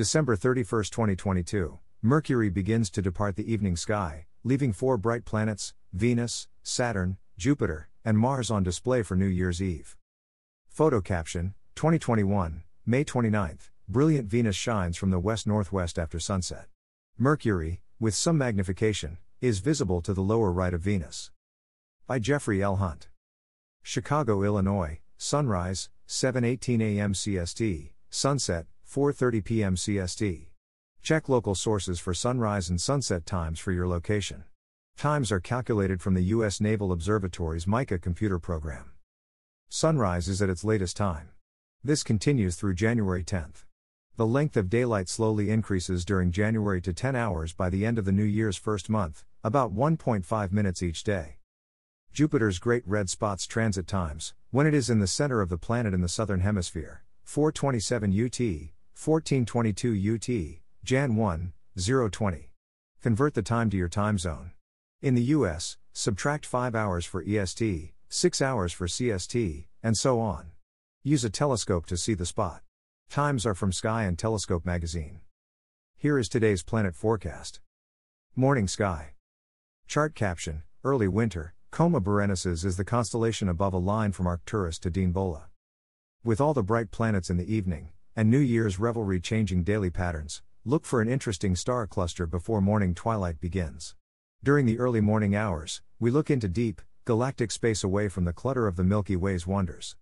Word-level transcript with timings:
December 0.00 0.34
31, 0.34 0.84
2022, 0.84 1.78
Mercury 2.00 2.48
begins 2.48 2.88
to 2.88 3.02
depart 3.02 3.36
the 3.36 3.52
evening 3.52 3.76
sky, 3.76 4.24
leaving 4.44 4.72
four 4.72 4.96
bright 4.96 5.26
planets 5.26 5.74
Venus, 5.92 6.48
Saturn, 6.62 7.18
Jupiter, 7.36 7.90
and 8.02 8.16
Mars 8.16 8.50
on 8.50 8.62
display 8.62 9.02
for 9.02 9.14
New 9.14 9.26
Year's 9.26 9.60
Eve. 9.60 9.98
Photo 10.70 11.02
caption 11.02 11.52
2021, 11.74 12.62
May 12.86 13.04
29th, 13.04 13.68
brilliant 13.86 14.26
Venus 14.26 14.56
shines 14.56 14.96
from 14.96 15.10
the 15.10 15.18
west 15.18 15.46
northwest 15.46 15.98
after 15.98 16.18
sunset. 16.18 16.68
Mercury, 17.18 17.82
with 17.98 18.14
some 18.14 18.38
magnification, 18.38 19.18
is 19.42 19.58
visible 19.58 20.00
to 20.00 20.14
the 20.14 20.22
lower 20.22 20.50
right 20.50 20.72
of 20.72 20.80
Venus. 20.80 21.30
By 22.06 22.20
Jeffrey 22.20 22.62
L. 22.62 22.76
Hunt. 22.76 23.10
Chicago, 23.82 24.44
Illinois, 24.44 25.00
sunrise, 25.18 25.90
7:18 26.08 26.80
a.m. 26.80 27.12
CST, 27.12 27.92
sunset, 28.08 28.64
4:30 28.90 29.44
p.m. 29.44 29.76
CST. 29.76 30.48
Check 31.00 31.28
local 31.28 31.54
sources 31.54 32.00
for 32.00 32.12
sunrise 32.12 32.68
and 32.68 32.80
sunset 32.80 33.24
times 33.24 33.60
for 33.60 33.70
your 33.70 33.86
location. 33.86 34.42
Times 34.96 35.30
are 35.30 35.38
calculated 35.38 36.02
from 36.02 36.14
the 36.14 36.24
U.S. 36.34 36.60
Naval 36.60 36.90
Observatory's 36.90 37.68
MICA 37.68 38.00
computer 38.00 38.40
program. 38.40 38.90
Sunrise 39.68 40.26
is 40.26 40.42
at 40.42 40.50
its 40.50 40.64
latest 40.64 40.96
time. 40.96 41.28
This 41.84 42.02
continues 42.02 42.56
through 42.56 42.74
January 42.74 43.22
10th. 43.22 43.64
The 44.16 44.26
length 44.26 44.56
of 44.56 44.68
daylight 44.68 45.08
slowly 45.08 45.50
increases 45.50 46.04
during 46.04 46.32
January 46.32 46.80
to 46.80 46.92
10 46.92 47.14
hours 47.14 47.52
by 47.52 47.70
the 47.70 47.86
end 47.86 47.96
of 47.96 48.04
the 48.04 48.12
new 48.12 48.24
year's 48.24 48.56
first 48.56 48.90
month, 48.90 49.24
about 49.44 49.72
1.5 49.72 50.50
minutes 50.50 50.82
each 50.82 51.04
day. 51.04 51.36
Jupiter's 52.12 52.58
great 52.58 52.82
red 52.88 53.08
spots 53.08 53.46
transit 53.46 53.86
times, 53.86 54.34
when 54.50 54.66
it 54.66 54.74
is 54.74 54.90
in 54.90 54.98
the 54.98 55.06
center 55.06 55.40
of 55.40 55.48
the 55.48 55.56
planet 55.56 55.94
in 55.94 56.00
the 56.00 56.08
southern 56.08 56.40
hemisphere, 56.40 57.04
427 57.22 58.10
UT, 58.26 58.70
1422 59.02 60.14
UT, 60.14 60.60
Jan 60.84 61.16
1, 61.16 61.52
020. 61.74 62.50
Convert 63.00 63.32
the 63.32 63.40
time 63.40 63.70
to 63.70 63.76
your 63.78 63.88
time 63.88 64.18
zone. 64.18 64.50
In 65.00 65.14
the 65.14 65.22
US, 65.22 65.78
subtract 65.94 66.44
5 66.44 66.74
hours 66.74 67.06
for 67.06 67.24
EST, 67.26 67.94
6 68.10 68.42
hours 68.42 68.74
for 68.74 68.86
CST, 68.86 69.68
and 69.82 69.96
so 69.96 70.20
on. 70.20 70.50
Use 71.02 71.24
a 71.24 71.30
telescope 71.30 71.86
to 71.86 71.96
see 71.96 72.12
the 72.12 72.26
spot. 72.26 72.60
Times 73.08 73.46
are 73.46 73.54
from 73.54 73.72
Sky 73.72 74.04
and 74.04 74.18
Telescope 74.18 74.66
magazine. 74.66 75.20
Here 75.96 76.18
is 76.18 76.28
today's 76.28 76.62
planet 76.62 76.94
forecast. 76.94 77.60
Morning 78.36 78.68
sky. 78.68 79.14
Chart 79.86 80.14
caption 80.14 80.62
Early 80.84 81.08
winter, 81.08 81.54
Coma 81.70 82.02
Berenices 82.02 82.66
is 82.66 82.76
the 82.76 82.84
constellation 82.84 83.48
above 83.48 83.72
a 83.72 83.78
line 83.78 84.12
from 84.12 84.26
Arcturus 84.26 84.78
to 84.80 84.90
Bola. 84.90 85.46
With 86.22 86.38
all 86.38 86.52
the 86.52 86.62
bright 86.62 86.90
planets 86.90 87.30
in 87.30 87.38
the 87.38 87.50
evening, 87.50 87.92
and 88.16 88.30
New 88.30 88.38
Year's 88.38 88.78
revelry 88.78 89.20
changing 89.20 89.62
daily 89.62 89.90
patterns, 89.90 90.42
look 90.64 90.84
for 90.84 91.00
an 91.00 91.08
interesting 91.08 91.54
star 91.54 91.86
cluster 91.86 92.26
before 92.26 92.60
morning 92.60 92.94
twilight 92.94 93.40
begins. 93.40 93.94
During 94.42 94.66
the 94.66 94.78
early 94.78 95.00
morning 95.00 95.36
hours, 95.36 95.82
we 95.98 96.10
look 96.10 96.30
into 96.30 96.48
deep, 96.48 96.80
galactic 97.04 97.50
space 97.50 97.84
away 97.84 98.08
from 98.08 98.24
the 98.24 98.32
clutter 98.32 98.66
of 98.66 98.76
the 98.76 98.84
Milky 98.84 99.16
Way's 99.16 99.46
wonders. 99.46 99.96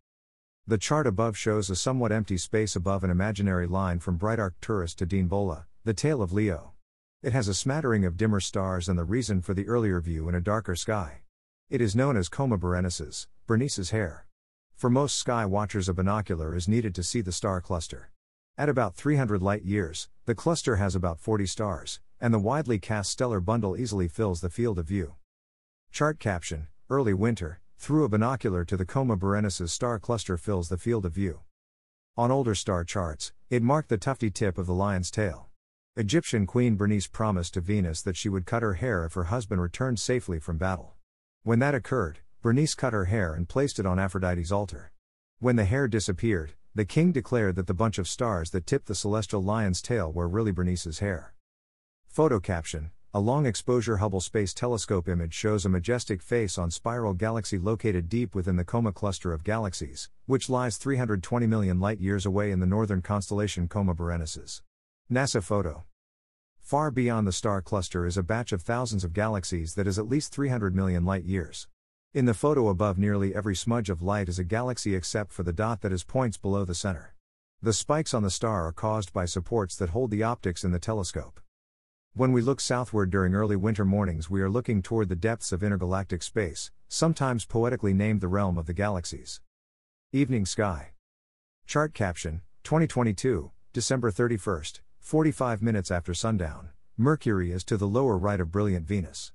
The 0.66 0.78
chart 0.78 1.06
above 1.06 1.36
shows 1.36 1.70
a 1.70 1.76
somewhat 1.76 2.12
empty 2.12 2.36
space 2.36 2.76
above 2.76 3.02
an 3.02 3.10
imaginary 3.10 3.66
line 3.66 3.98
from 3.98 4.16
bright 4.16 4.38
Arcturus 4.38 4.94
to 4.96 5.06
Bola, 5.24 5.66
the 5.84 5.94
tail 5.94 6.22
of 6.22 6.32
Leo. 6.32 6.74
It 7.22 7.32
has 7.32 7.48
a 7.48 7.54
smattering 7.54 8.04
of 8.04 8.16
dimmer 8.16 8.38
stars 8.38 8.88
and 8.88 8.98
the 8.98 9.04
reason 9.04 9.42
for 9.42 9.54
the 9.54 9.66
earlier 9.66 10.00
view 10.00 10.28
in 10.28 10.34
a 10.36 10.40
darker 10.40 10.76
sky. 10.76 11.22
It 11.68 11.80
is 11.80 11.96
known 11.96 12.16
as 12.16 12.28
Coma 12.28 12.58
Berenices, 12.58 13.26
Bernice's 13.46 13.90
hair. 13.90 14.27
For 14.78 14.88
most 14.88 15.16
sky 15.16 15.44
watchers, 15.44 15.88
a 15.88 15.92
binocular 15.92 16.54
is 16.54 16.68
needed 16.68 16.94
to 16.94 17.02
see 17.02 17.20
the 17.20 17.32
star 17.32 17.60
cluster. 17.60 18.12
At 18.56 18.68
about 18.68 18.94
300 18.94 19.42
light 19.42 19.64
years, 19.64 20.08
the 20.24 20.36
cluster 20.36 20.76
has 20.76 20.94
about 20.94 21.18
40 21.18 21.46
stars, 21.46 21.98
and 22.20 22.32
the 22.32 22.38
widely 22.38 22.78
cast 22.78 23.10
stellar 23.10 23.40
bundle 23.40 23.76
easily 23.76 24.06
fills 24.06 24.40
the 24.40 24.48
field 24.48 24.78
of 24.78 24.86
view. 24.86 25.16
Chart 25.90 26.20
caption 26.20 26.68
Early 26.88 27.12
winter, 27.12 27.58
through 27.76 28.04
a 28.04 28.08
binocular 28.08 28.64
to 28.66 28.76
the 28.76 28.86
Coma 28.86 29.16
Berenices 29.16 29.72
star 29.72 29.98
cluster 29.98 30.36
fills 30.36 30.68
the 30.68 30.78
field 30.78 31.04
of 31.04 31.12
view. 31.12 31.40
On 32.16 32.30
older 32.30 32.54
star 32.54 32.84
charts, 32.84 33.32
it 33.50 33.64
marked 33.64 33.88
the 33.88 33.98
tufty 33.98 34.30
tip 34.30 34.56
of 34.58 34.66
the 34.66 34.74
lion's 34.74 35.10
tail. 35.10 35.48
Egyptian 35.96 36.46
Queen 36.46 36.76
Bernice 36.76 37.08
promised 37.08 37.54
to 37.54 37.60
Venus 37.60 38.00
that 38.02 38.16
she 38.16 38.28
would 38.28 38.46
cut 38.46 38.62
her 38.62 38.74
hair 38.74 39.04
if 39.04 39.14
her 39.14 39.24
husband 39.24 39.60
returned 39.60 39.98
safely 39.98 40.38
from 40.38 40.56
battle. 40.56 40.94
When 41.42 41.58
that 41.58 41.74
occurred, 41.74 42.20
Bernice 42.48 42.74
cut 42.74 42.94
her 42.94 43.04
hair 43.04 43.34
and 43.34 43.46
placed 43.46 43.78
it 43.78 43.84
on 43.84 43.98
Aphrodite's 43.98 44.50
altar. 44.50 44.90
When 45.38 45.56
the 45.56 45.66
hair 45.66 45.86
disappeared, 45.86 46.54
the 46.74 46.86
king 46.86 47.12
declared 47.12 47.56
that 47.56 47.66
the 47.66 47.74
bunch 47.74 47.98
of 47.98 48.08
stars 48.08 48.52
that 48.52 48.66
tipped 48.66 48.86
the 48.86 48.94
celestial 48.94 49.42
lion's 49.42 49.82
tail 49.82 50.10
were 50.10 50.26
really 50.26 50.50
Bernice's 50.50 51.00
hair. 51.00 51.34
Photo 52.06 52.40
caption 52.40 52.90
a 53.12 53.20
long 53.20 53.44
exposure 53.44 53.98
Hubble 53.98 54.22
Space 54.22 54.54
Telescope 54.54 55.10
image 55.10 55.34
shows 55.34 55.66
a 55.66 55.68
majestic 55.68 56.22
face 56.22 56.56
on 56.56 56.70
spiral 56.70 57.12
galaxy 57.12 57.58
located 57.58 58.08
deep 58.08 58.34
within 58.34 58.56
the 58.56 58.64
Coma 58.64 58.92
cluster 58.92 59.34
of 59.34 59.44
galaxies, 59.44 60.08
which 60.24 60.48
lies 60.48 60.78
320 60.78 61.46
million 61.46 61.78
light 61.78 62.00
years 62.00 62.24
away 62.24 62.50
in 62.50 62.60
the 62.60 62.66
northern 62.66 63.02
constellation 63.02 63.68
Coma 63.68 63.94
Berenices. 63.94 64.62
NASA 65.12 65.42
photo. 65.42 65.84
Far 66.60 66.90
beyond 66.90 67.26
the 67.26 67.32
star 67.32 67.60
cluster 67.60 68.06
is 68.06 68.16
a 68.16 68.22
batch 68.22 68.52
of 68.52 68.62
thousands 68.62 69.04
of 69.04 69.12
galaxies 69.12 69.74
that 69.74 69.86
is 69.86 69.98
at 69.98 70.08
least 70.08 70.32
300 70.32 70.74
million 70.74 71.04
light 71.04 71.24
years. 71.24 71.68
In 72.14 72.24
the 72.24 72.32
photo 72.32 72.68
above, 72.68 72.96
nearly 72.96 73.34
every 73.34 73.54
smudge 73.54 73.90
of 73.90 74.00
light 74.00 74.30
is 74.30 74.38
a 74.38 74.44
galaxy 74.44 74.94
except 74.94 75.30
for 75.30 75.42
the 75.42 75.52
dot 75.52 75.82
that 75.82 75.92
is 75.92 76.04
points 76.04 76.38
below 76.38 76.64
the 76.64 76.74
center. 76.74 77.14
The 77.60 77.74
spikes 77.74 78.14
on 78.14 78.22
the 78.22 78.30
star 78.30 78.66
are 78.66 78.72
caused 78.72 79.12
by 79.12 79.26
supports 79.26 79.76
that 79.76 79.90
hold 79.90 80.10
the 80.10 80.22
optics 80.22 80.64
in 80.64 80.72
the 80.72 80.78
telescope. 80.78 81.38
When 82.14 82.32
we 82.32 82.40
look 82.40 82.62
southward 82.62 83.10
during 83.10 83.34
early 83.34 83.56
winter 83.56 83.84
mornings, 83.84 84.30
we 84.30 84.40
are 84.40 84.48
looking 84.48 84.80
toward 84.80 85.10
the 85.10 85.16
depths 85.16 85.52
of 85.52 85.62
intergalactic 85.62 86.22
space, 86.22 86.70
sometimes 86.88 87.44
poetically 87.44 87.92
named 87.92 88.22
the 88.22 88.28
realm 88.28 88.56
of 88.56 88.64
the 88.64 88.72
galaxies. 88.72 89.42
Evening 90.10 90.46
Sky. 90.46 90.92
Chart 91.66 91.92
caption 91.92 92.40
2022, 92.64 93.50
December 93.74 94.10
31st, 94.10 94.80
45 94.98 95.60
minutes 95.60 95.90
after 95.90 96.14
sundown. 96.14 96.70
Mercury 96.96 97.52
is 97.52 97.64
to 97.64 97.76
the 97.76 97.86
lower 97.86 98.16
right 98.16 98.40
of 98.40 98.50
brilliant 98.50 98.86
Venus. 98.86 99.32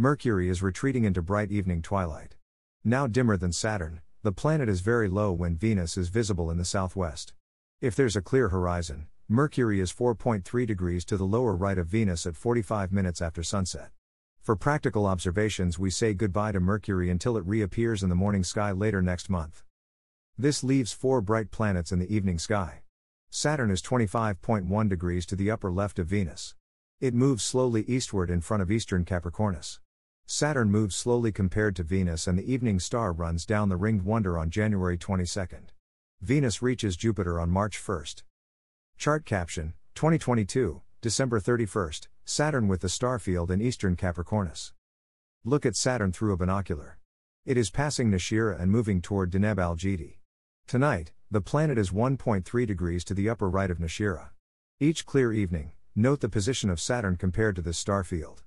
Mercury 0.00 0.48
is 0.48 0.62
retreating 0.62 1.02
into 1.02 1.20
bright 1.20 1.50
evening 1.50 1.82
twilight. 1.82 2.36
Now 2.84 3.08
dimmer 3.08 3.36
than 3.36 3.50
Saturn, 3.50 4.00
the 4.22 4.30
planet 4.30 4.68
is 4.68 4.80
very 4.80 5.08
low 5.08 5.32
when 5.32 5.56
Venus 5.56 5.96
is 5.96 6.08
visible 6.08 6.52
in 6.52 6.56
the 6.56 6.64
southwest. 6.64 7.32
If 7.80 7.96
there's 7.96 8.14
a 8.14 8.22
clear 8.22 8.50
horizon, 8.50 9.08
Mercury 9.28 9.80
is 9.80 9.92
4.3 9.92 10.64
degrees 10.68 11.04
to 11.06 11.16
the 11.16 11.26
lower 11.26 11.52
right 11.56 11.76
of 11.76 11.88
Venus 11.88 12.26
at 12.26 12.36
45 12.36 12.92
minutes 12.92 13.20
after 13.20 13.42
sunset. 13.42 13.90
For 14.40 14.54
practical 14.54 15.04
observations, 15.04 15.80
we 15.80 15.90
say 15.90 16.14
goodbye 16.14 16.52
to 16.52 16.60
Mercury 16.60 17.10
until 17.10 17.36
it 17.36 17.44
reappears 17.44 18.04
in 18.04 18.08
the 18.08 18.14
morning 18.14 18.44
sky 18.44 18.70
later 18.70 19.02
next 19.02 19.28
month. 19.28 19.64
This 20.38 20.62
leaves 20.62 20.92
four 20.92 21.20
bright 21.20 21.50
planets 21.50 21.90
in 21.90 21.98
the 21.98 22.14
evening 22.14 22.38
sky. 22.38 22.82
Saturn 23.30 23.72
is 23.72 23.82
25.1 23.82 24.88
degrees 24.88 25.26
to 25.26 25.34
the 25.34 25.50
upper 25.50 25.72
left 25.72 25.98
of 25.98 26.06
Venus. 26.06 26.54
It 27.00 27.14
moves 27.14 27.42
slowly 27.42 27.82
eastward 27.88 28.30
in 28.30 28.40
front 28.42 28.62
of 28.62 28.70
eastern 28.70 29.04
Capricornus. 29.04 29.80
Saturn 30.30 30.70
moves 30.70 30.94
slowly 30.94 31.32
compared 31.32 31.74
to 31.76 31.82
Venus, 31.82 32.26
and 32.26 32.38
the 32.38 32.52
evening 32.52 32.78
star 32.80 33.14
runs 33.14 33.46
down 33.46 33.70
the 33.70 33.78
ringed 33.78 34.02
wonder 34.02 34.36
on 34.36 34.50
January 34.50 34.98
22. 34.98 35.48
Venus 36.20 36.60
reaches 36.60 36.98
Jupiter 36.98 37.40
on 37.40 37.48
March 37.48 37.78
1. 37.78 38.04
Chart 38.98 39.24
caption 39.24 39.72
2022, 39.94 40.82
December 41.00 41.40
31st, 41.40 42.08
Saturn 42.26 42.68
with 42.68 42.82
the 42.82 42.90
star 42.90 43.18
field 43.18 43.50
in 43.50 43.62
eastern 43.62 43.96
Capricornus. 43.96 44.74
Look 45.46 45.64
at 45.64 45.76
Saturn 45.76 46.12
through 46.12 46.34
a 46.34 46.36
binocular. 46.36 46.98
It 47.46 47.56
is 47.56 47.70
passing 47.70 48.10
Nashira 48.10 48.60
and 48.60 48.70
moving 48.70 49.00
toward 49.00 49.30
Deneb 49.30 49.58
al 49.58 49.76
Jidi. 49.76 50.18
Tonight, 50.66 51.12
the 51.30 51.40
planet 51.40 51.78
is 51.78 51.90
1.3 51.90 52.66
degrees 52.66 53.02
to 53.04 53.14
the 53.14 53.30
upper 53.30 53.48
right 53.48 53.70
of 53.70 53.78
Nashira. 53.78 54.28
Each 54.78 55.06
clear 55.06 55.32
evening, 55.32 55.72
note 55.96 56.20
the 56.20 56.28
position 56.28 56.68
of 56.68 56.80
Saturn 56.82 57.16
compared 57.16 57.56
to 57.56 57.62
this 57.62 57.78
star 57.78 58.04
field. 58.04 58.42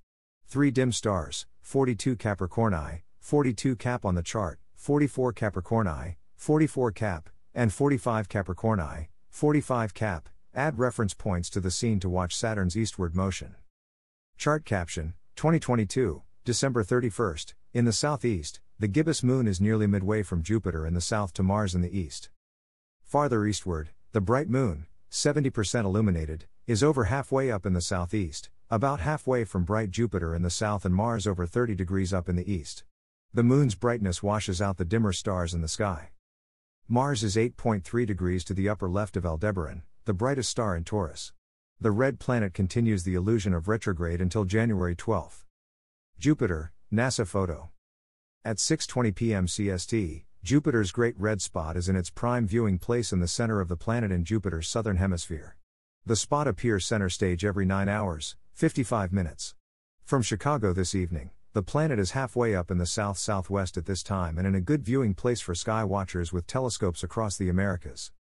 Three 0.46 0.70
dim 0.70 0.92
stars, 0.92 1.48
42 1.62 2.16
Capricorni, 2.16 3.02
42 3.20 3.76
Cap 3.76 4.06
on 4.06 4.16
the 4.16 4.24
chart, 4.24 4.60
44 4.76 5.34
Capricorni, 5.34 6.16
44 6.36 6.92
Cap, 6.92 7.30
and 7.54 7.72
45 7.72 8.28
Capricorni, 8.28 9.08
45 9.30 9.94
Cap, 9.94 10.30
Add 10.54 10.80
reference 10.80 11.14
points 11.14 11.50
to 11.52 11.62
the 11.62 11.72
scene 11.72 12.02
to 12.02 12.10
watch 12.10 12.36
Saturn's 12.36 12.76
eastward 12.76 13.16
motion. 13.16 13.56
Chart 14.38 14.66
caption 14.66 15.14
2022, 15.38 16.24
December 16.44 16.84
31st. 16.84 17.54
In 17.74 17.86
the 17.86 17.94
southeast, 17.94 18.60
the 18.78 18.90
gibbous 18.90 19.24
moon 19.24 19.48
is 19.48 19.62
nearly 19.62 19.88
midway 19.88 20.24
from 20.24 20.44
Jupiter 20.44 20.86
in 20.86 20.94
the 20.94 21.00
south 21.00 21.32
to 21.36 21.44
Mars 21.44 21.74
in 21.74 21.80
the 21.80 21.98
east. 21.98 22.32
Farther 23.02 23.46
eastward, 23.46 23.92
the 24.12 24.20
bright 24.20 24.50
moon, 24.50 24.88
70% 25.10 25.86
illuminated, 25.86 26.48
is 26.68 26.84
over 26.84 27.06
halfway 27.06 27.50
up 27.50 27.66
in 27.66 27.72
the 27.72 27.80
southeast, 27.80 28.50
about 28.72 29.02
halfway 29.02 29.44
from 29.44 29.66
bright 29.66 29.92
Jupiter 29.92 30.34
in 30.34 30.44
the 30.44 30.50
south 30.50 30.86
and 30.86 30.96
Mars 30.96 31.28
over 31.28 31.46
30 31.46 31.76
degrees 31.76 32.14
up 32.14 32.30
in 32.30 32.38
the 32.38 32.50
east. 32.50 32.86
The 33.34 33.44
moon's 33.44 33.76
brightness 33.76 34.24
washes 34.24 34.62
out 34.62 34.78
the 34.78 34.86
dimmer 34.86 35.12
stars 35.12 35.54
in 35.54 35.60
the 35.60 35.68
sky. 35.68 36.12
Mars 36.88 37.22
is 37.22 37.36
8.3 37.36 38.08
degrees 38.08 38.46
to 38.46 38.54
the 38.54 38.70
upper 38.70 38.90
left 38.90 39.18
of 39.18 39.26
Aldebaran, 39.26 39.84
the 40.06 40.14
brightest 40.14 40.50
star 40.50 40.74
in 40.74 40.86
Taurus. 40.86 41.34
The 41.82 41.92
red 41.92 42.18
planet 42.18 42.54
continues 42.54 43.04
the 43.04 43.14
illusion 43.14 43.54
of 43.54 43.68
retrograde 43.68 44.22
until 44.22 44.46
January 44.46 44.96
12. 44.96 45.44
Jupiter, 46.18 46.72
NASA 46.94 47.28
photo. 47.28 47.72
At 48.46 48.56
6:20 48.56 49.14
p.m. 49.14 49.48
CST, 49.48 50.24
Jupiter's 50.44 50.94
great 50.94 51.20
red 51.20 51.42
spot 51.42 51.76
is 51.76 51.90
in 51.90 51.98
its 51.98 52.10
prime 52.10 52.48
viewing 52.48 52.80
place 52.80 53.12
in 53.12 53.20
the 53.20 53.28
center 53.28 53.60
of 53.60 53.68
the 53.68 53.76
planet 53.76 54.14
in 54.14 54.24
Jupiter's 54.24 54.70
southern 54.70 54.96
hemisphere. 54.96 55.58
The 56.06 56.16
spot 56.16 56.48
appears 56.48 56.86
center 56.86 57.10
stage 57.10 57.44
every 57.44 57.66
9 57.66 57.90
hours, 57.90 58.38
55 58.62 59.12
minutes. 59.12 59.56
From 60.04 60.22
Chicago 60.22 60.72
this 60.72 60.94
evening, 60.94 61.32
the 61.54 61.64
planet 61.64 61.98
is 61.98 62.12
halfway 62.12 62.54
up 62.56 62.70
in 62.70 62.78
the 62.78 62.86
south 62.86 63.18
southwest 63.18 63.76
at 63.76 63.88
this 63.88 64.04
time 64.04 64.38
and 64.38 64.46
in 64.46 64.54
a 64.54 64.62
good 64.62 64.84
viewing 64.84 65.16
place 65.16 65.42
for 65.42 65.56
sky 65.56 65.84
watchers 65.84 66.32
with 66.32 66.46
telescopes 66.46 67.02
across 67.02 67.36
the 67.38 67.50
Americas. 67.50 68.12